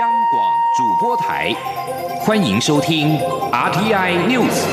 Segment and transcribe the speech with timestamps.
[0.00, 1.52] 央广主播台，
[2.18, 3.16] 欢迎收听
[3.52, 4.66] RTI News。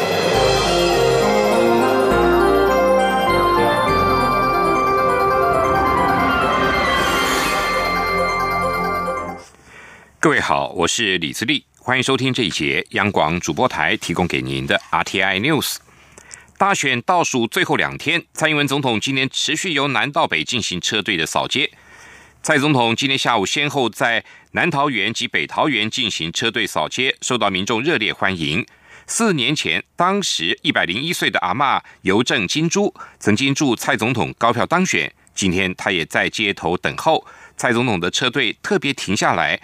[10.20, 15.76] 各位好，我是李自立，欢迎收听这一节央广主播台提供给您的 RTI News。
[16.58, 21.70] 大选倒数最后两天，蔡英文总统今天持续由南到北进行车队的扫街。
[22.44, 28.66] 蔡总统今天下午先后在南桃园及北桃园进行车队扫街，受到民众热烈欢迎。
[29.06, 37.24] 四年前，当时一百零一岁的阿嬷邮政金珠曾经祝蔡总统高票当选，今天他也在街头等候。
[37.56, 39.62] 蔡总统的车队特别停下来，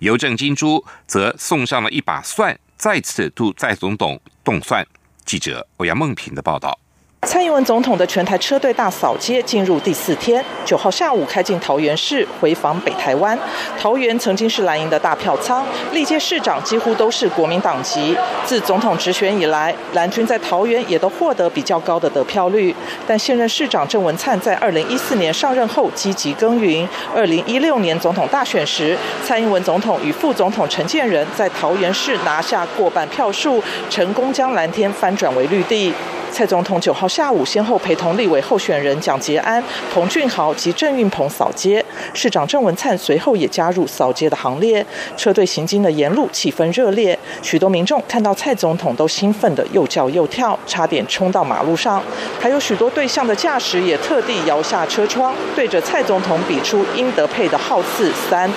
[0.00, 4.86] 邮政金珠则送上了一把蒜，再次祝蔡总统动蒜。
[5.24, 6.78] 记者欧阳梦平的报道。
[7.22, 13.38] 蔡英文总统的全台车队大扫街进入第四天，九号下午开进桃园市，回访北台湾。
[13.78, 18.16] 桃园曾经是蓝营的大票仓，历届市长几乎都是国民党籍。
[18.46, 22.74] 自总统直选以来，蓝军在桃园也都获得比较高的得票率。
[23.06, 35.92] 但现任市长郑文灿在二零一四年上任后积极耕耘，二零一六年总统大选时，蔡英文总统与副总统陈建仁在桃园市拿下过半票数，成功将蓝天翻转为绿地。
[36.30, 39.62] 蔡总统九号下午先后陪同立委候选人蒋捷安、
[39.92, 44.84] 彭俊豪及郑运鹏扫街，市长郑文灿随后也加入扫街的行列。
[45.16, 52.00] 车队行经的沿路气氛热烈，许多民众看到蔡总统都兴奋的又叫又跳，差点冲到马路上。
[52.38, 58.48] 还有许多对向的驾驶也特地摇下车窗，对着蔡总统比出应得配的号次三。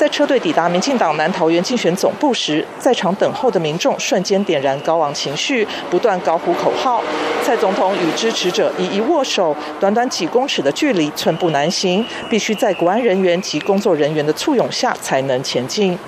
[0.00, 7.02] 在车队抵达民进党南桃园竞选总部时，在场等候的民众瞬间点燃高昂情绪，不断高呼口号。
[7.44, 15.98] 蔡总统与支持者一一握手，短短几公尺的距离寸步难行，必须在国安人员及工作人员的簇拥下才能前进。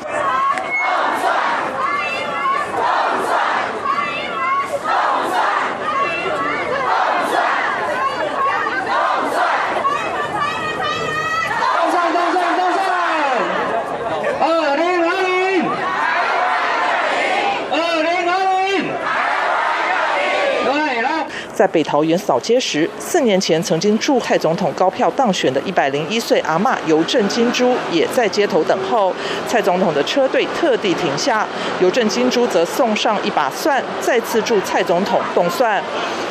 [21.63, 29.15] 在北桃园扫街时，四年前曾经驻蔡总统高票当选的一百零一岁阿嬷邮政金珠也在街头等候。
[29.47, 31.47] 蔡总统的车队特地停下，
[31.81, 35.81] 邮政金珠则送上一把蒜，再次祝蔡总统动蒜。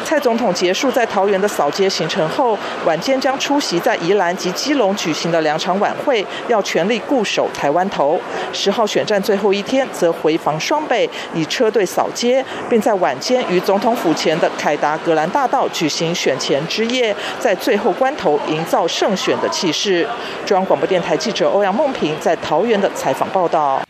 [0.03, 8.19] 蔡总统结束在桃园的扫街行程后，晚间将出席在宜兰及基隆举行的两场晚会，要全力固守台湾头。
[8.51, 20.01] 十号选战最后一天，则回防双北，以车队扫街，并在晚间于总统府前的凯达格兰南大道举行选前之夜，在最后关头营造胜选的气势。
[20.47, 23.87] 中央广播电台记者欧阳梦平在桃园的采访报道。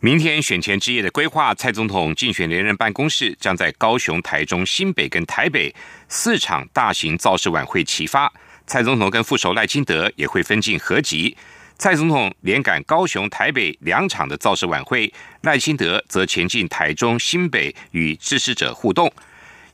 [0.00, 5.72] 明天选前之夜的规划，蔡总统竞选连任办公室将在高雄、台中、新北跟台北
[6.08, 8.32] 四场大型造势晚会齐发。
[8.66, 11.36] 蔡总统跟副手赖清德也会分进合集。
[11.78, 15.12] 蔡总统连赶高雄、台北两场的造势晚会，
[15.42, 19.08] 赖清德则前进台中、新北与支持者互动。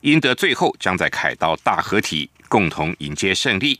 [0.01, 3.79] 英德最后将在凯道大合体，共同迎接胜利。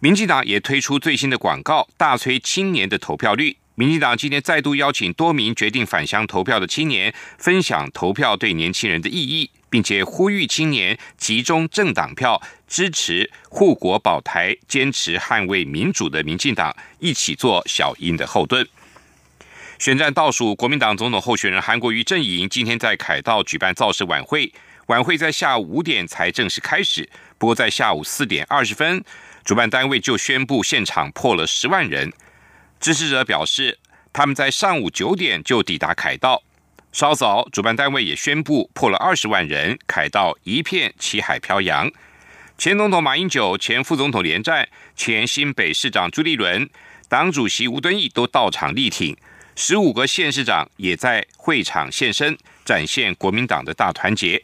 [0.00, 3.56] 民进党也推出最新的广告，大吹青年的投票率。
[3.76, 18.68] 民进党今天再度邀请多名决定返乡投票的青年，分享投票对年轻人的意义，并且呼吁青年集中政党票，支持护国保台、坚持捍卫民主的民进党，一起做小英的后盾。
[19.78, 24.52] 选战倒数，国民党总统候选人韩国瑜阵营今天在凯道举办造势晚会，
[24.88, 29.04] 晚会在下午五点才正式开始，不过在下午四点二十分，
[29.44, 32.10] 主办单位就宣布现场破了十万人。
[32.80, 33.78] 支持者表示，
[34.14, 36.42] 他们在上午九点就抵达凯道。
[36.90, 41.90] 稍早，主办单位也宣布破了二十万人，凯道一片旗海飘扬。
[42.56, 44.66] 前总统马英九、前副总统连战、
[44.96, 46.66] 前新北市长朱立伦、
[47.10, 49.14] 党主席吴敦义都到场力挺。
[49.54, 54.42] 十五个县市长也在会场现身，展现国民党的大团结。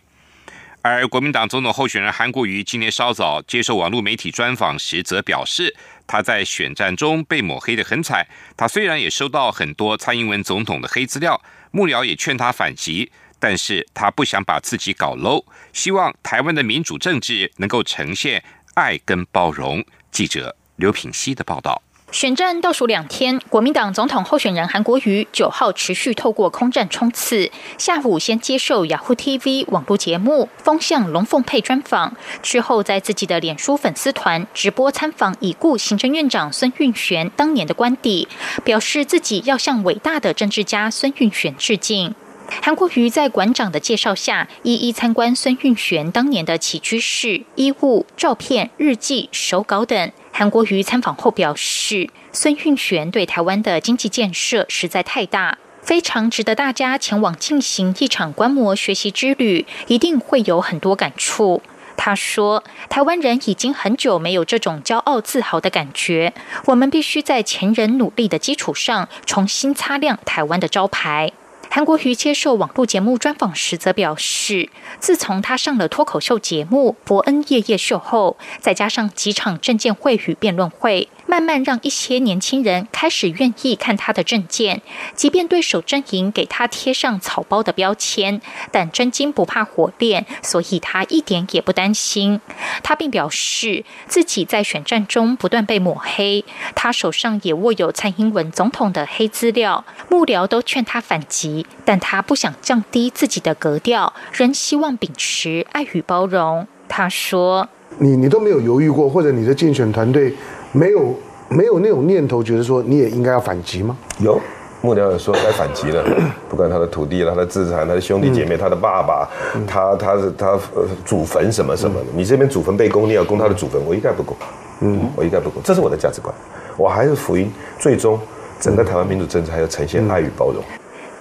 [0.84, 5.74] 而国民党总统候选人韩国瑜今天稍早接受网络媒体专访时，则表示
[6.06, 8.26] 他在选战中被抹黑的很惨。
[8.54, 11.40] 他虽然也收到很多蔡英文总统的黑资料，
[11.70, 18.44] 幕僚也劝他反击，但是他不想把自己搞 low，希望台湾的民主政治能够呈现
[18.74, 19.82] 爱跟包容。
[20.10, 21.80] 记者刘品熙的报道。
[22.14, 27.50] 选战倒数两天，国民党总统候选人韩国瑜九号持续透过空战冲刺。
[27.76, 38.28] 下午先接受雅虎 TV 网络节目《风向龙凤配》专访，之后在自己的脸书粉丝团直播参访已故行政院长孙运璇当年的官邸，
[38.62, 42.14] 表示自己要向伟大的政治家孙运璇致敬。
[42.62, 50.12] 韩国瑜在馆长的介绍下，一一参观孙运璇当年的起居室、衣物、照片、日记、手稿等。
[50.36, 61.62] 韩国瑜参访后表示，孙运璇对台湾的经济建设实在太大，非常值得大家前往进行一场观摩学习之旅，一定会有很多感触。
[61.96, 66.34] 他说，台湾人已经很久没有这种骄傲自豪的感觉，
[66.64, 71.30] 我们必须在前人努力的基础上，重新擦亮台湾的招牌。
[71.74, 81.08] 韩国瑜接受网络节目专访时，则表示，自从他上了脱口秀节目《伯恩夜夜秀》后，再加上几场证监会与辩论会。
[81.26, 84.82] 慢慢让一些年轻人开始愿意看他的证件，
[85.16, 92.40] 即便对手阵营给他贴上草包的标签，但真金不怕火炼，所以他一点也不担心。
[92.84, 96.44] 他并表示自己在选战中不断被抹黑，
[96.76, 106.66] 他手上也握有蔡英文总统的黑资料，幕僚都劝他反击，但他不想降低自己的格调，仍希望秉持爱与包容。
[106.88, 107.68] 他说
[107.98, 110.34] ：“你你都没有犹豫过，或者你的竞选团队？”
[110.72, 111.14] 没有
[111.48, 113.96] 没有那种念头，觉得说你也应该要反击吗？
[114.18, 114.40] 有
[114.80, 116.04] 幕僚有说该反击了，
[116.50, 119.28] 不管他的土地他的资产、他的兄弟姐妹、他的爸爸，
[119.66, 120.58] 他他是他
[121.04, 124.36] 祖坟什么什么的，你这边祖坟被攻，你要攻他的祖坟，我一概不攻。
[124.80, 126.34] 嗯，我一概不攻，这是我的价值观。
[126.76, 128.18] 我还是福音，最终
[128.58, 130.62] 整个台湾民主政治还要呈现爱与包容。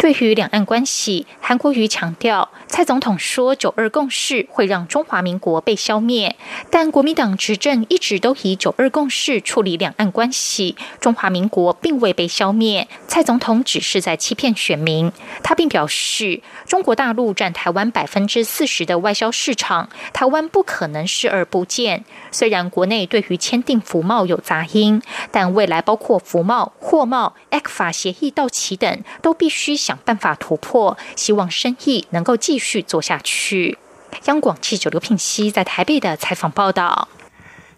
[0.03, 6.35] 对于两岸关系，韩国瑜强调，蔡总统说“九二共识”会让中华民国被消灭，
[6.69, 12.89] 但国民党执政一直都以“九二共识”处理两岸关系，中华民国并未被消灭。
[13.07, 15.09] 蔡总统只是在欺骗选民。
[15.41, 22.03] 他并表示，中国大陆占台湾百分之四十的外销市场，台湾不可能视而不见。
[22.29, 25.01] 虽然国内对于签订服贸有杂音，
[25.31, 29.92] 但未来包括服贸、货贸、ECFA 协议到期等，都必须想。
[30.05, 33.77] 办法突破，希望生意能够继续做下去。
[34.25, 37.07] 央广记者刘品熙在台北的采访报道：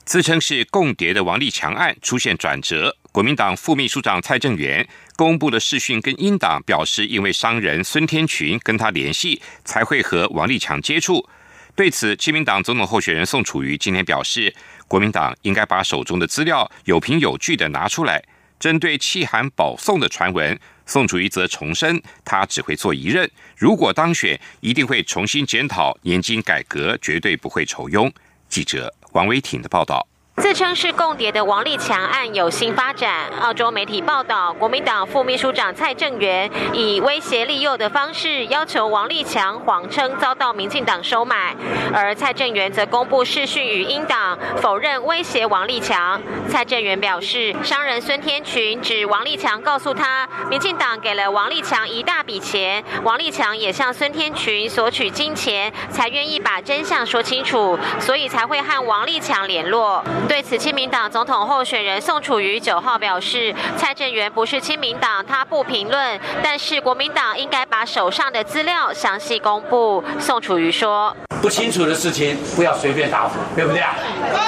[0.03, 11.27] 自称是共谍的王立强案出现转折，国民党副秘书长蔡正元公布了视讯，跟英党表示，因为商人孙天群跟他联系，才会和王立强接触。
[11.73, 14.53] 对此，亲民党总统候选人宋楚瑜今天表示，
[14.87, 18.23] 国民党应该把手中的资料有凭有据的拿出来。
[18.59, 20.59] 针对弃韩保送的传闻。
[20.85, 28.11] 宋楚瑜则重申，他只会做一任，如果当选，一定会重新检讨年金改革，绝对不会愁庸。
[28.47, 30.07] 记者王威挺的报道。
[30.37, 33.29] 自称是共谍的王立强案有新发展。
[33.39, 41.55] 澳洲媒体报道，国民党副秘书长蔡正元以威胁利诱的方式要求王立强谎称遭到民进党收买，
[41.93, 46.21] 而蔡正元则公布视讯与英党否认威胁王立强。
[46.49, 60.03] 蔡正元表示，商人孙天群指王立强告诉他，民进党给了王立强一大笔钱，王立强也向孙天群索取金钱，才愿意把真相说清楚，所以才会和王立强联络。
[60.27, 66.19] 对此，亲民党总统候选人宋楚瑜九号表示，蔡正元不是亲民党，他不评论。
[66.43, 70.03] 但是国民党应该把手上的资料详细公布。
[70.19, 73.95] 宋楚瑜说：“不清楚的事情不要随便答复，对不对啊？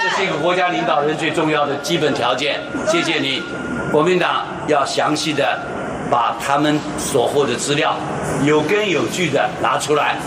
[0.04, 2.60] 这是一个国家领导人最重要的基本条件。
[2.88, 3.42] 谢谢你，
[3.92, 5.60] 国民党要详细的
[6.10, 7.96] 把他们所获的资料
[8.44, 10.18] 有根有据的拿出来。”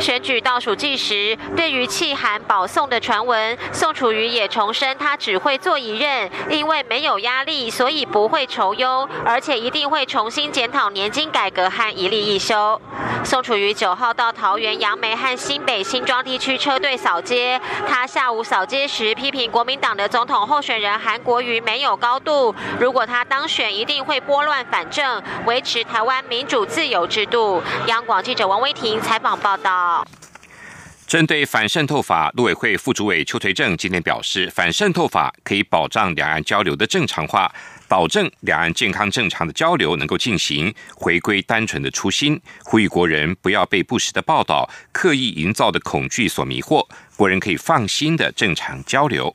[0.00, 12.80] 选举倒数计时，对于弃韩保送的传闻，宋楚瑜也重申他只会做一任，因为没有压力，所以不会愁忧，而且一定会重新检讨年金改革和一例一休。
[13.22, 27.62] 宋楚瑜九号到桃园杨梅和新北新庄地区车队扫街，他下午扫街时批评国民党的总统候选人韩国瑜没有高度，如果他当选，一定会拨乱反正，维持台湾民主自由制度。
[27.86, 29.69] 央广记者王威婷采访报道。
[31.06, 37.52] 针对反渗透法，陆委会副主委邱垂正今天表示，反渗透法可以保障两岸交流的正常化，
[37.88, 46.86] 保证两岸健康正常的交流能够进行，回归单纯的初心，呼吁国人不要被不实的报道、刻意营造的恐惧所迷惑，
[47.16, 49.34] 国人可以放心的正常交流。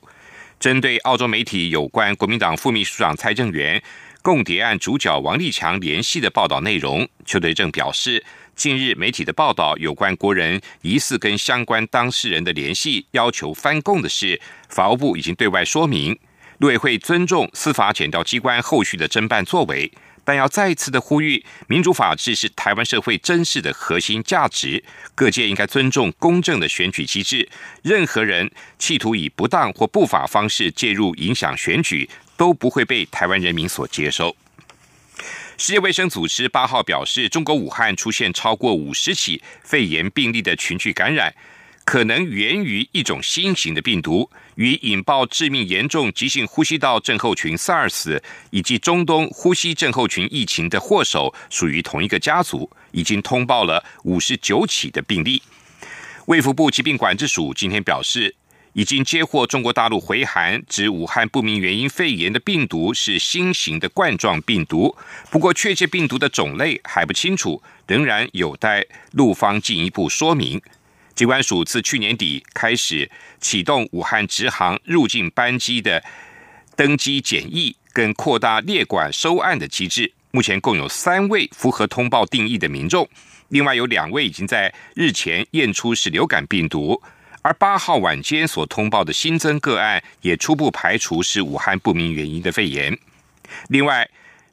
[0.58, 3.82] 针对澳洲媒体有关国民党副秘书长蔡正元
[4.22, 8.24] 共谍案主角王立强联系的报道内容，邱垂正表示。
[8.56, 16.18] 近日媒体的报道，有关国人疑似跟相关当事人的联系，要求翻供的事，法务部已经对外说明。
[16.58, 19.92] 陆委会尊重司法检调机关后续的侦办作为，
[20.24, 24.82] 但要再一次的呼吁，民主法治是台湾社会真实的核心价值，
[25.14, 27.46] 各界应该尊重公正的选举机制。
[27.82, 32.08] 任何人企图以不当或不法方式介入影响选举，
[32.38, 34.34] 都不会被台湾人民所接受。
[35.58, 41.34] 世界卫生组织八号表示，中国武汉出现超过五十起肺炎病例的群聚感染。
[41.86, 48.20] 可能源于一种新型的病毒，与引爆致命严重急性呼吸道症候群 SARS
[48.50, 55.42] 以及中东呼吸症候群疫情的祸首属于同一个家族，已经通报了五十九起的病例。
[56.26, 58.34] 卫福部疾病管制署今天表示，
[58.76, 64.94] 已经接获中国大陆回函，指武汉不明原因肺炎的病毒是新型的冠状病毒，
[65.30, 70.60] 不过确切病毒的种类还不清楚，仍然有待陆方进一步说明。
[71.14, 76.04] 机关署自去年底开始启动武汉直航入境班机的
[76.76, 80.12] 登机检疫，跟扩大列管收案的机制。
[80.32, 83.08] 目前共有三位符合通报定义的民众，
[83.48, 87.00] 另外有两位已经在日前验出是流感病毒，
[87.46, 92.98] 而八号晚间所通报的新增个案也初步排除是武汉不明原因的肺炎。
[93.68, 94.08] 另外。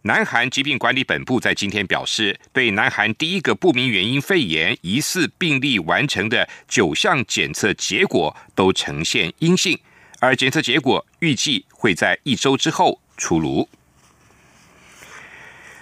[0.05, 9.79] 南韩疾病管理本部在今天表示，对南韩第一个不明原因肺炎疑似病例完成的九项检测结果都呈现阴性，
[10.19, 13.69] 而检测结果预计会在一周之后出炉。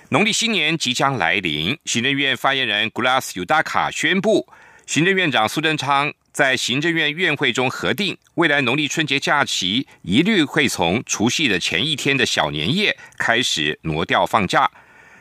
[0.09, 4.47] 农历新年即将来临，行政院发言人 Glass Udaka 宣布，
[4.85, 6.13] 行政院长苏贞昌。
[6.31, 14.71] 在行政院院会中核定，未来农历春节假期一律会从除夕的前一天的小年夜开始挪调放假，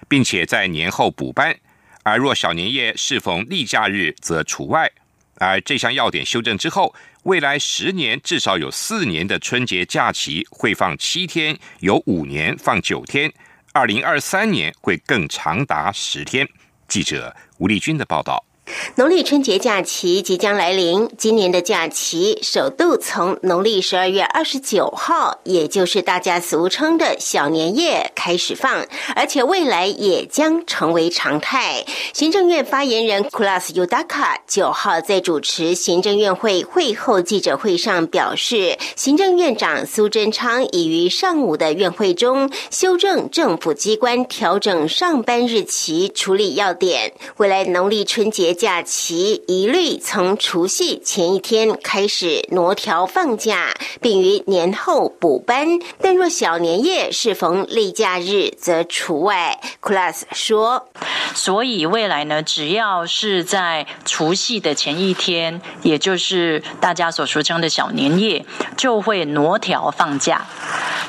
[0.09, 1.53] 并且在年后补班；
[2.05, 4.91] 而若小年夜适逢例假日，则除外。
[5.37, 13.33] 而这项要点修正之后，未来十年至少有四年的春节假期会放七天，有五年放九天，
[13.73, 16.47] 二零二三年会更长达十天。
[16.87, 18.50] 记者吴丽君的报道。
[18.97, 28.87] 农历春节假期即将来临，今年的假期首度从农历十二月二十九号，也就是大家俗称的小年夜开始放，
[29.17, 31.85] 而且未来也将成为常态。
[32.13, 48.55] 行政院发言人 Kulas Udaka 九号在主持行政院会会后记者会上表示，行政院长苏贞昌已于上午的院会中修正政府机关调整上班日期处理要点，未来农历春节。
[48.61, 53.69] 假期一律从除夕前一天开始挪调放假，
[54.03, 55.67] 并于年后补班。
[56.03, 59.59] 但若小年夜适逢例假日，则除外。
[59.81, 60.91] Class 说
[61.35, 68.45] ：“所以未来呢，只要是在除夕的前一天，也就是大家所俗称的小年夜，
[68.77, 70.45] 就会挪调放假。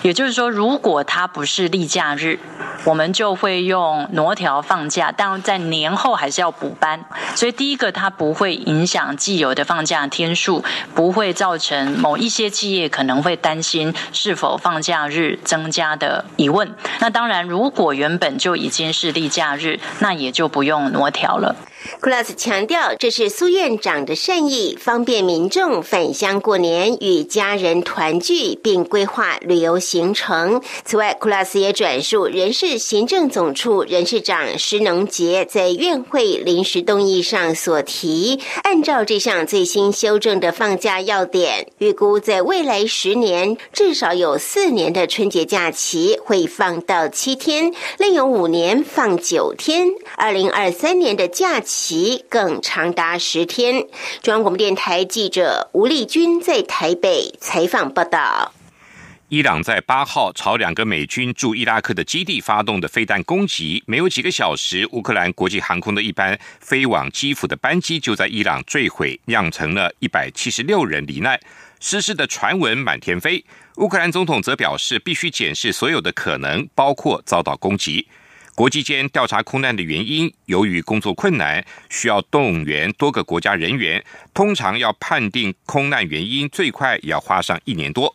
[0.03, 2.39] 也就是说，如果它不是例假日，
[2.86, 5.13] 我们就会用挪调放假。
[5.15, 7.03] 但在年后还是要补班。”
[7.35, 16.75] 所以，第一个，它不会影响既有的放假天数，不会造成某一些企业可能会担心是否放假日增加的疑问。
[17.00, 21.55] 那当然，如果原本就已经是例假日，那也就不用挪调了。
[22.00, 30.61] Class 强调，这是苏院长的善意，方便民众返乡过年，与家人团聚，并规划旅游行程。
[30.85, 49.88] 此外，Class 也转述人事行政总处人事长施能杰在院会临时动议上所提，按照这项最新修正的放假要点，预估在未来十年至少有四年的春节假期会放到七天，另有五年放九天。
[50.16, 51.92] 二零二三年的假期。
[52.30, 53.88] 更长达十天。
[54.22, 58.54] 中央广播电台记者吴丽君在台北采访报道：
[59.31, 71.39] 伊朗在八号朝两个美军驻伊拉克的基地发动的飞弹攻击，没有几个小时，乌克兰国际航空的一班飞往基辅的班机就在伊朗坠毁，酿成了一百七十六人罹难，
[71.79, 73.45] 失事的传闻满天飞。
[73.77, 78.09] 乌克兰总统则表示，必须检视所有的可能，包括遭到攻击。
[78.53, 88.13] 国际间调查空难的原因，由于工作困难，需要动员多个国家人员，通常要判定空难原因，最快也要花上一年多。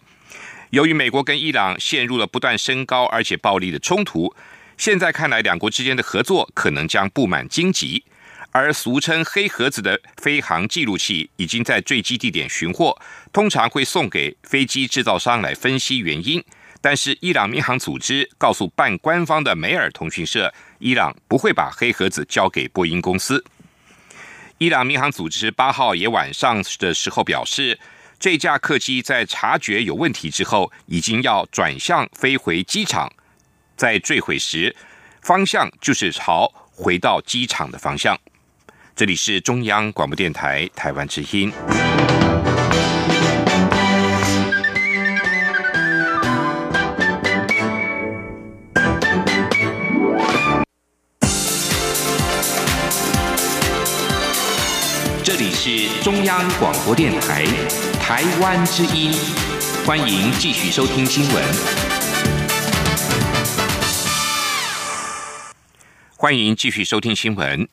[0.70, 4.35] 由于美国跟伊朗陷入了不断升高而且暴力的冲突，
[4.76, 8.04] 现在看来两国之间的合作可能将布满荆棘。
[8.50, 12.99] 而俗称“黑盒子”的飞行记录器已经在坠机地点寻获，
[13.30, 16.42] 通常会送给飞机制造商来分析原因。
[16.80, 23.44] 但是，伊朗民航组织告诉半官方的梅尔通讯社，伊朗不会把黑盒子交给波音公司。
[24.58, 27.78] 伊朗民航组织八号也晚上的时候表示，
[28.18, 33.12] 这架客机在察觉有问题之后，已经要转向飞回机场，
[33.76, 34.75] 在坠毁时
[35.23, 38.18] 方向就是朝回到机场的方向。
[38.94, 41.52] 这里是中央广播电台台湾之音。
[56.07, 57.45] 中央广播电台
[58.01, 59.11] 台湾之音，
[59.85, 61.45] 欢迎继续收听新闻。
[66.17, 67.69] 欢迎继续收听新闻。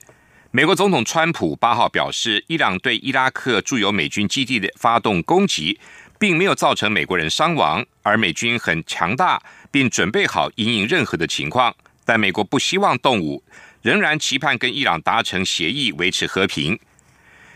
[0.49, 5.79] 美国总统川普八号表示，伊朗对伊拉克驻有美军基地的发动攻击，
[6.17, 11.75] 并没有造成美国人伤亡，而美军很强大，并准备好应应任何的情况。
[12.03, 13.43] 但美国不希望动武，
[13.83, 16.79] 仍然期盼跟伊朗达成协议，维持和平。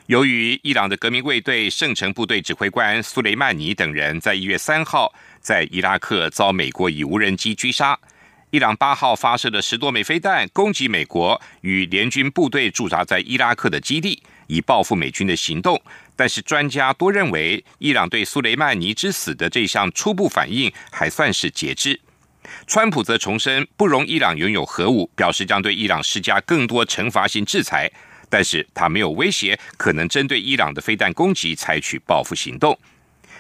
[0.08, 8.00] 由于伊朗的革命卫队圣城部队指挥官苏雷曼尼等人在一月三号在伊拉克遭美国以无人机狙杀，
[8.52, 15.82] 伊朗八号发射了十多枚飞弹攻击美国与联军部队驻扎在伊拉克的基地，以报复美军的行动。
[16.16, 22.00] 但是专家多认为，伊朗对苏雷曼尼之死的这项初步反应还算是节制。
[22.66, 27.92] 川普则重申不容伊朗拥有核武，表示将对伊朗施加更多惩罚性制裁。
[28.30, 32.78] 但是他没有威胁可能针对伊朗的飞弹攻击采取报复行动。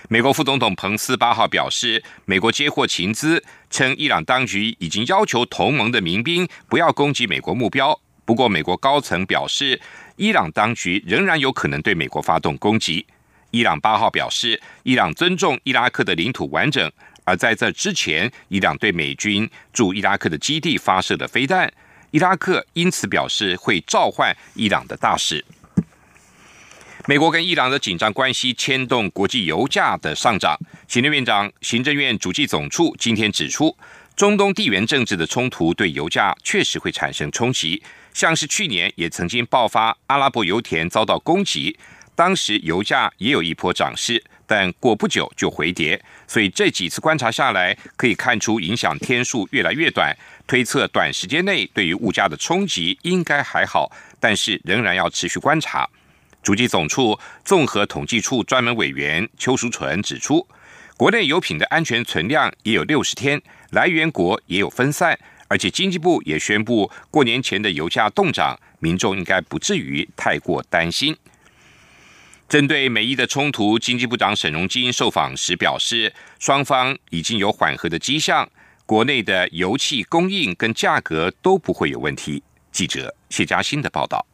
[0.09, 7.99] 美国副总统彭斯八号表示，美国接获情资，称伊朗当局已经要求同盟的民兵不要攻击美国目标。
[8.23, 9.79] 不过，美国高层表示，
[10.15, 13.05] 伊朗当局仍然有可能对美国发动攻击。
[13.51, 16.91] 伊朗八号表示，伊朗尊重伊拉克的领土完整，
[17.23, 21.71] 而在这之前，伊朗对美军驻伊拉克的基地发射的飞弹。
[22.11, 25.43] 伊拉克因此表示会召唤伊朗的大使。
[27.05, 30.57] 美国跟伊朗的紧张关系牵动国际油价的上涨。
[30.87, 33.75] 行政院长、行政院主计总处今天指出，
[34.15, 37.81] 中东地缘政治的冲突对油价确实会产生冲击。
[38.13, 41.77] 像是去年也曾经爆发阿拉伯油田遭到攻击，
[42.15, 46.01] 当时油价也有一波涨势，但过不久就回跌。
[46.25, 50.17] 所以这几次观察下来，可以看出影响天数越来越短。
[50.47, 55.87] 推测短时间内对于物价的冲击应该还好，但是仍然要持续观察。
[56.41, 60.47] 主计总处综合统计处专门委员邱淑纯指出，
[60.95, 71.13] 国内油品的安全存量也有六十天，来源国也有分散，而且经济部也宣布过年前的油价动涨，民众应该不至于太过担心。
[72.47, 78.49] 针对美伊的冲突，经济部长沈荣金受访时表示，双方已经有缓和的迹象。
[78.85, 82.41] 国内的油气供应跟价格都不会有问题。
[82.71, 84.25] 记者谢佳欣的报道。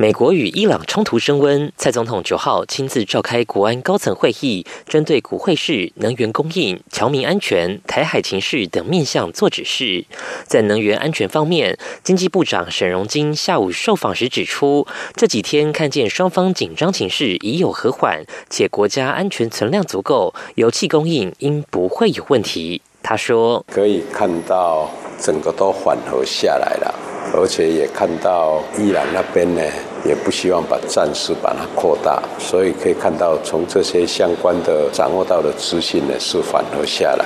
[0.00, 10.06] 美国与伊朗冲突升温，蔡总统九号亲自召开国安高层会议，针对股汇市、能源供应、侨民安全、台海情势等面向做指示。
[10.44, 22.80] 在能源安全方面，经济部长沈荣金下午受访时指出，这几天看见双方紧张情势已有和缓，且国家安全存量足够，油气供应应不会有问题。
[23.02, 26.94] 他说：“可以看到整个都缓和下来了，
[27.32, 29.62] 而且也看到伊朗那边呢，
[30.04, 37.24] 也不希望把战事把它扩大，所以可以看到从这些相关的掌握到的资讯呢是缓和下来。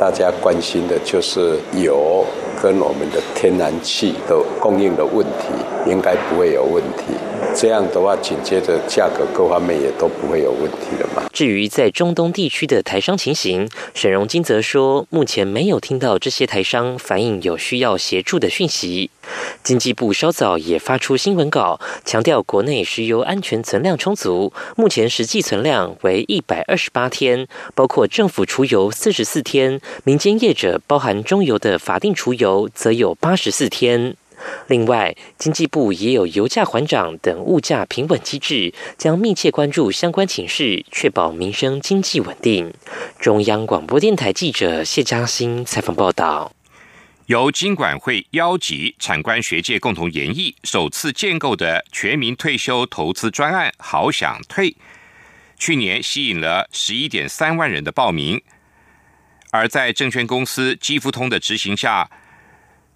[0.00, 2.24] 大家关心的就是油
[2.62, 5.46] 跟我们的天然气的供应的问题，
[5.88, 7.14] 应该不会有问题。”
[7.54, 11.22] 这样的话，紧接着价格各方面也都不会有问题了嘛。
[11.32, 19.10] 至于在中东地区的台商情形，沈荣金则说，目前没有听到这些台商反映有需要协助的讯息。
[19.62, 34.16] 经济部稍早也发出新闻稿，强调国内石油安全存量充足，目前实际存量为一百二十八天，包括政府储油四十四天，民间业者包含中油的法定储油则有八十四天。
[34.68, 42.72] 另外，经济部也有油价缓涨等物价平稳机制，将密切关注相关情势，确保民生经济稳定。
[43.18, 46.52] 中央广播电台记者谢嘉欣采访报道。
[47.26, 54.74] 由金管会邀集产官学界共同研议，首次建构的全民退休投资专案“好想退”，
[55.58, 58.40] 去年吸引了十一点三万人的报名，
[59.50, 62.08] 而在证券公司基富通的执行下。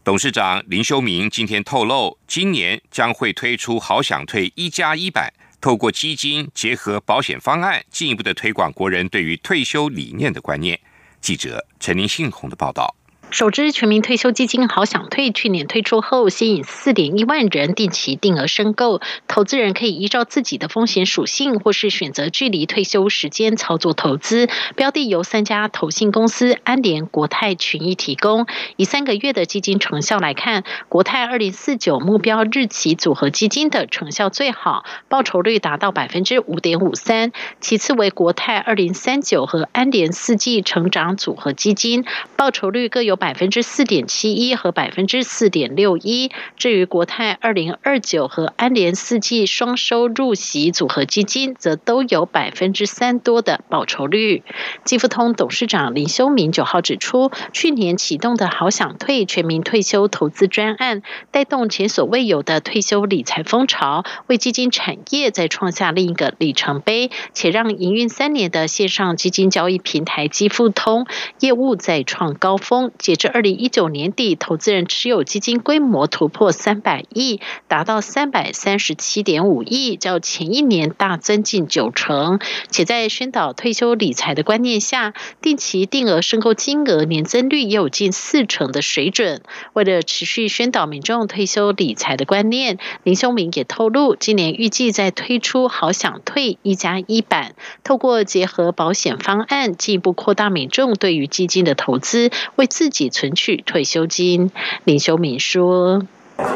[0.04, 10.80] 董事长林修明今天透露，今年将会推出“好想退一加一版”，透过基金结合保险方案，进一步的推广国人对于退休理念的观念。
[11.20, 12.96] 记者陈林信宏的报道。
[13.32, 19.00] 首支全民退休基金“好想退”去年推出后，吸引四点一万人定期定额申购。
[19.26, 24.50] 投资人可以依照自己的风险属性，或是选择距离退休时间操作投资。
[24.76, 28.46] 标的由三家投信公司安联、国泰、群益提供。
[28.76, 37.32] 以三个月的基金成效来看，国泰二零四九目标日期组合基金的成效最好，报酬率达到百分之五点五三。
[37.62, 42.04] 其次为国泰二零三九和安联四季成长组合基金，
[42.36, 43.16] 报酬率各有。
[43.22, 46.32] 百分之四点七一和百分之四点六一。
[46.56, 54.42] 至于国泰二零二九和安联四季双收入息组合基金，则都有百分之三多的报酬率。
[54.84, 71.06] 基富通董事长林修明九号指出，去年启动的好想退全民退休投资专案，带动前所未有的退休理财风潮，为基金产业再创下另一个里程碑，且让营运三年的线上基金交易平台基富通
[71.38, 72.90] 业务再创高峰。
[73.12, 82.40] 截至二零一九年底，投资人持有基金规模突破三百亿，达到三百三十七点五亿，较前一年大增近九成。
[82.70, 89.42] 且在宣导退休理财的观念下，定期定额申购金额年增率也有近四成的水准。
[89.74, 103.01] 为了持续宣导民众退休理财的观念，林修明也透露，今年预计在推出“好想退一加一版”，透过结合保险方案，进一步扩大民众对于基金的投资，为自己。
[103.10, 104.50] 存取退休金，
[104.84, 106.02] 林修敏说。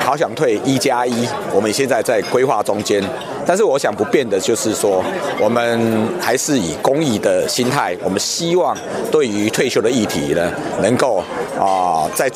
[0.01, 3.03] 好想退一加一，我们现在在规划中间，
[3.45, 5.03] 但是我想不变的就是说，
[5.41, 8.77] 我们还是以公益的心态，我们希望
[9.11, 11.23] 对于退休的议题呢，能够
[11.59, 12.31] 啊，在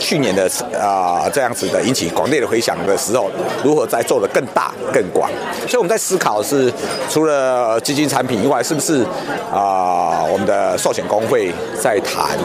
[0.00, 3.30] 去年的啊这样子的引起广烈的回响的时候，
[3.62, 5.30] 如何再做的更大更广？
[5.68, 6.72] 所以我们在思考是，
[7.08, 9.04] 除了基金产品以外，是不是
[9.52, 12.36] 啊我们的寿险工会在谈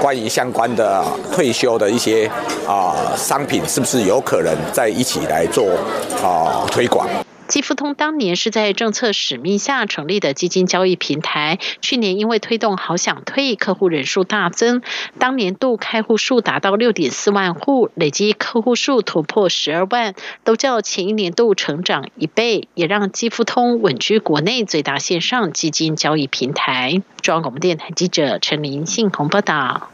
[0.00, 2.28] 关于相关的退休的一些
[2.66, 3.87] 啊商品，是不是？
[3.90, 5.66] 是有可能在一起来做
[6.22, 7.08] 啊推广。
[7.46, 14.82] 基富通当年是在政策使命下成立的基金交易平台，去年因为推动好想退，客户人数大增，
[15.18, 27.00] 当年度开户数达到六点四万户，累计客户数突破十二万，都较前一年度成长一倍，也让基富通稳居国内最大线上基金交易平台。
[27.22, 29.88] 中央广播电台记者陈林信鸿报道。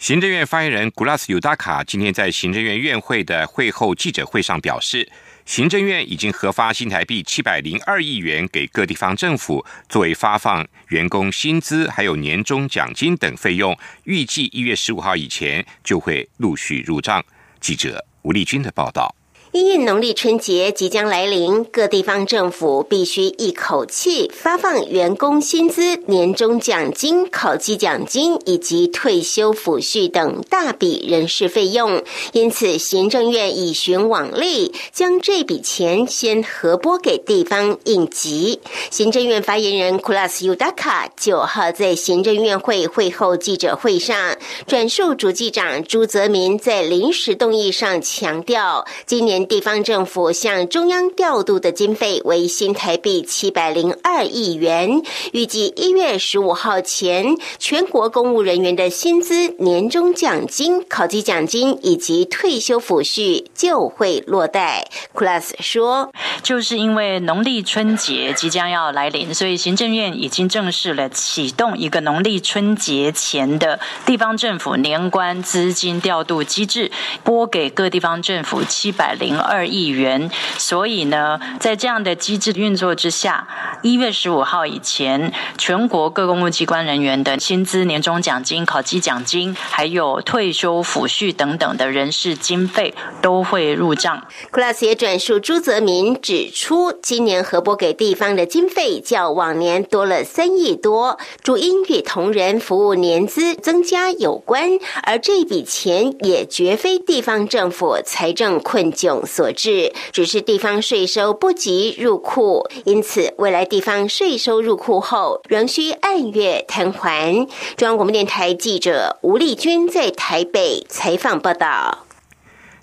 [0.00, 5.06] 行政院发言人古拉斯尤达卡今天在行政院院会的会后记者会上表示，
[5.44, 17.22] 行政院已经核发新台币七百零二亿元给各地方政府，作为发放员工薪资还有年终奖金等费用，预计一月十五号以前就会陆续入账。
[17.60, 19.14] 记者吴丽君的报道。
[19.52, 32.00] 因应农历春节即将来临，各地方政府必须一口气发放员工薪资、年终奖金、考绩奖金以及退休抚恤等大笔人事费用。
[32.32, 38.60] 因此，行政院以循往例，将这笔钱先核拨给地方应急。
[38.88, 44.36] 行政院发言人 Kulas Udaka 九号在行政院会会后记者会上
[44.68, 49.39] 转述主计长朱泽民在临时动议上强调，今年。
[49.46, 64.88] 地方政府向中央调度的经费为新台币七百零二亿元，预计一月十五号前，全国公务人员的薪资、年终奖金、考绩奖金以及退休抚恤就会落袋。
[65.14, 76.90] Class 说，就是因为农历春节即将要来临，所以行政院已经正式了启动一个农历春节前的地方政府年关资金调度机制，
[77.22, 79.29] 拨给各地方政府七百零。
[79.30, 83.46] 零二亿元，所以呢，在这样的机制运作之下，
[83.80, 94.26] 一月十五号以前，全国各公务机关人员的薪资、年终奖金、考绩奖金，还有退休抚恤等等的人事经费都会入账。
[94.50, 104.70] Class 也转述朱泽民指出，今年核拨给地方的经费较往年多了三亿多，主因与同仁服务年资增加有关，
[105.04, 109.19] 而这笔钱也绝非地方政府财政困窘。
[109.26, 117.32] 所致，只是地方税收不及入库，因此未来地方税收入库后，仍需按月摊还。
[117.76, 122.06] 中央广播电台记者吴丽君在台北采访报道。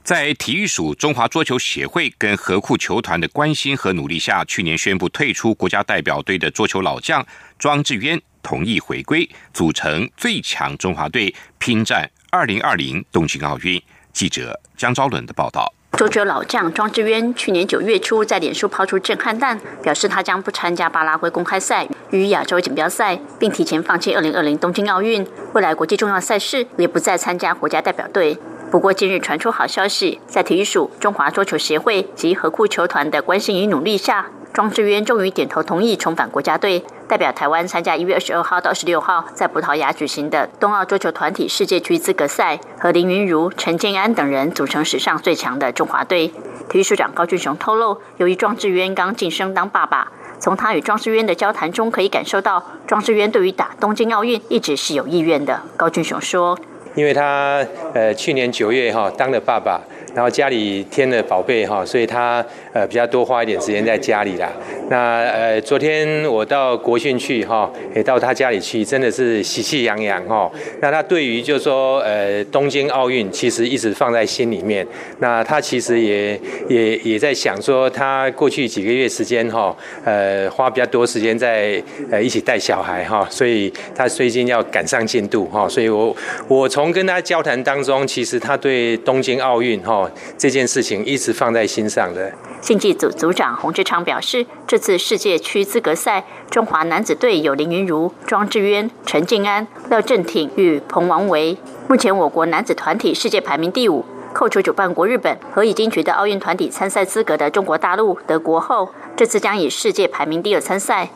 [0.04, 7.26] 在体育署中华桌球协会跟河库球团的关心和努力下，去年宣布退出国家代表队的桌球老将
[7.60, 13.82] 庄智渊同意回归，组成最强中华队，拼战二零二零东京奥运。
[14.14, 15.74] 记者江昭伦的报道。
[15.94, 28.38] 桌球老将庄智渊去年九月初在脸书抛出震撼弹，表示他将不参加巴拉圭公开赛与亚洲锦标赛，并提前放弃二零二零东京奥运未来国际重要赛事，也不再参加国家代表队。
[28.70, 36.84] 不过近日传出好消息，在体育署、中华桌球协会及合库球团的关心与努力下，庄智渊终于点头同意重返国家队。
[37.08, 46.30] 代表台湾参加一月二十二号到二十六号在葡萄牙举行的冬奥桌球团体世界区资格赛，和林云如、陈建安等人组成史上最强的中华队。
[46.70, 55.62] 体育署长高俊雄透露，由于庄智渊刚晋升当爸爸，从他与庄智渊的交谈中可以感受到，庄智渊对于打东京奥运一直是有意愿的。
[55.78, 56.58] 高俊雄说
[56.98, 59.82] ：“因为他呃去年九月哈当了爸爸。”
[60.18, 64.52] 然后家里添了宝贝哈，所以他呃比较多花一点时间在家里啦。
[64.90, 70.52] 那呃昨天我到国训去哈，也到他家里去，真的是喜气洋洋哈。
[70.82, 74.84] 那他对于就说呃东京奥运其实一直放在心里面。
[75.20, 85.70] 那他其实也也也在想说，他过去几个月时间哈，呃花比较多时间在呃一起带小孩哈，所以他最近要赶上进度哈。
[85.70, 86.16] 所以我
[86.48, 90.07] 我从跟他交谈当中，其实他对东京奥运哈。
[90.38, 92.32] 这件事情一直放在心上的。
[92.60, 101.58] 竞技组组长洪志昌表示，这次世界区资格赛，中华男子队有林云如、庄智渊、陈静安、廖振挺与彭王维。
[101.88, 111.10] 目前我国男子团体世界排名第五，扣除主办国日本和已经取得奥运团体参赛资格的中国大陆、德国后，这次将以世界排名第二参赛。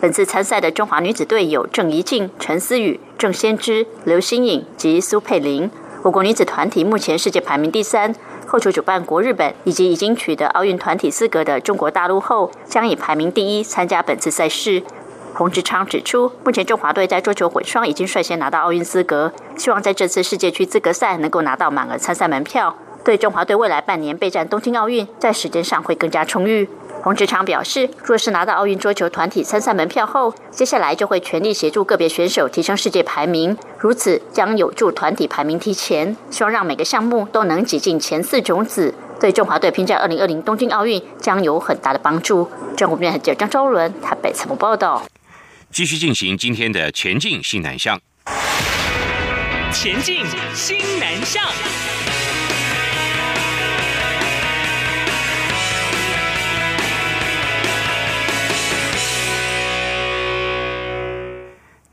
[0.00, 5.70] 本次参赛的中华女子队有郑怡静、陈思雨、郑先知、刘欣颖及苏佩玲。
[6.02, 8.14] 我国女子团体目前世界排名第三。
[8.46, 14.82] 后球主办国日本以及已经取得奥运团体资格的中国大陆后，将以排名第一参加本次赛事。
[15.34, 26.68] 洪志昌指出，目前中华队在桌球混双已经率先拿到奥运资格，希望在这次世界区资格赛能够拿到满额参赛门票，对中华队未来半年备战东京奥运在时间上会更加充裕。
[27.06, 42.50] 洪志昌表示，若是拿到奥运桌球团体参赛门票后，接下来就会全力协助个别选手提升世界排名，如此将有助团体排名提前，希望让每个项目都能挤进前四种子，对中华队拼战二零二零东京奥运将有很大的帮助。
[42.76, 45.00] 中国面记者张昭伦台北采访报道。
[45.70, 48.00] 继续进行今天的前进新南向，
[49.72, 51.44] 前进新南向。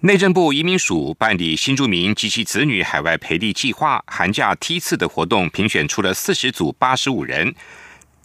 [0.06, 7.56] 内政部移民署办理新住民及其子女海外培力计划寒假梯次的活动，评选出了四十组八十五人，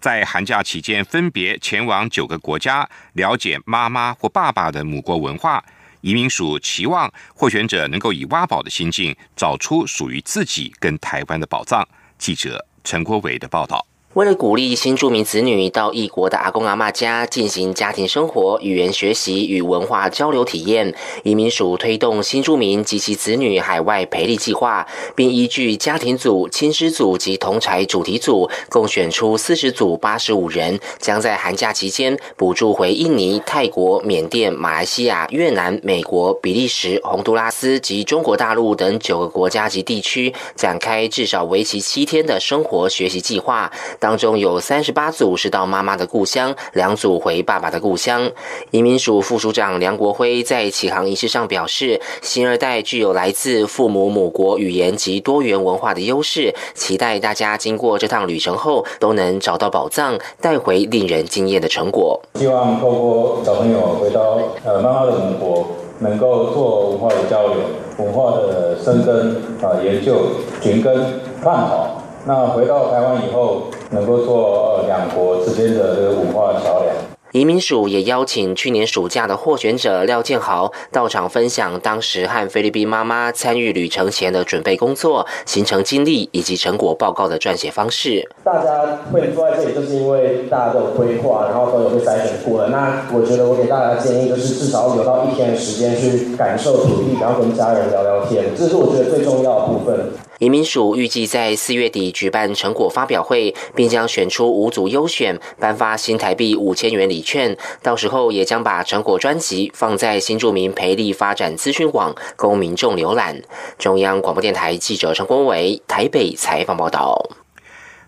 [0.01, 5.65] 在寒假期间分别前往九个国家，了解妈妈或爸爸的母国文化。
[6.01, 11.87] 移民署期望获选者能够以挖宝的心境，找出属于自己跟台湾的宝藏。
[12.19, 13.88] 记者陈国伟的报道。
[14.15, 20.95] 为了鼓励新住民子女到异国的阿公阿妈家进行家庭生活、语言学习与文化交流体验，
[21.25, 43.71] 移民署推动新住民及其子女海外培力计划，并依据家庭组、亲师组及同才主题组，共选出四十组八十五人，将在寒假期间补助回印尼、泰国、缅甸、马来西亚、越南、美国、比利时、洪都拉斯及中国大陆等九个国家及地区，展开至少为期七天的生活学习计划。
[43.99, 48.31] 当中有三十八组是到妈妈的故乡，两组回爸爸的故乡。
[48.71, 62.21] 移民署副署长梁国辉在启航仪式上表示，新二代具有来自父母母国语言及多元文化的优势，期待大家经过这趟旅程后都能找到宝藏，带回令人惊艳的成果。
[62.35, 65.67] 希望透过小朋友回到呃妈妈的母国，
[65.99, 67.57] 能够做文化的交流、
[67.99, 70.29] 文化的深耕啊研究、
[70.63, 72.03] 寻根探讨。
[72.27, 76.95] 那回到台湾以后，能够做呃两国之间的这个文化桥梁。
[77.33, 88.27] 移民署也邀请去年暑假的获选者廖建豪到场分享当时和菲律宾妈妈参与旅程前的准备工作、行程经历以及成果报告的撰写方式。
[88.43, 92.71] 大家会坐在这里，就是因为大家都有规划，然后都有被筛选过了。
[92.71, 100.13] 那我觉得我给大家的建议就是，至少留到一天的时间去感受土地，然后跟家人聊聊天，这是我觉得最重要的部分。
[100.39, 107.57] 移民署预计在四月底举办成果发表会，并将选出五组优选，颁发新台币五千元礼券。
[107.83, 113.43] 到时候也将把成果专辑放在新住民培力发展资讯网，供民众浏览。
[113.79, 117.31] 中央广播电台记者陈国伟台北采访报道。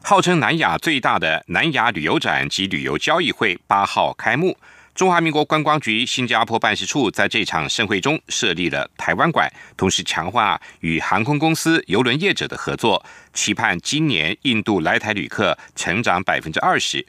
[0.03, 4.57] 号称南亚最大的南亚旅游展及旅游交易会八号开幕。
[5.01, 17.07] 中华民国观光局新加坡办事处在这场盛会中设立了台湾馆，同时强化与航空公司、邮轮业者的合作，期盼今年印度来台旅客成长百分之二十。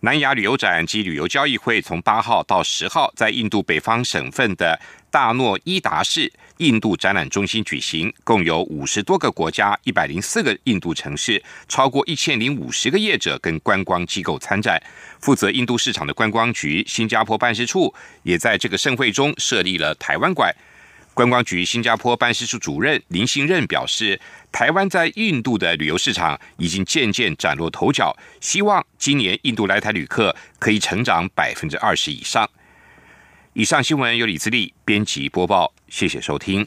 [0.00, 4.78] 南亚旅游展及旅游交易会从八号到十号在印度北方省份的
[5.10, 6.30] 大诺伊达市
[6.62, 14.80] 印度展览中心举行，共有五十多个国家、一百零四个印度城市，超过一千零五十个业者跟观光机构参展。
[15.18, 20.54] 负责印度市场的观光局新加坡办事处也在这个盛会中设立了台湾馆。
[21.14, 24.20] 观光局新加坡办事处主任林信任表示，
[24.52, 32.48] 台湾在印度的旅游市场已经渐渐崭露头角，希望今年印度来台旅客可以成长百分之二十以上。
[33.54, 36.66] 以上新闻由李自力编辑播报，谢谢收听。